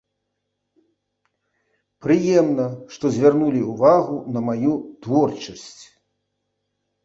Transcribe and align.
Прыемна, 2.07 2.67
што 2.95 3.05
звярнулі 3.19 3.61
ўвагу 3.71 4.15
на 4.37 4.47
маю 4.49 4.71
творчасць. 5.07 5.73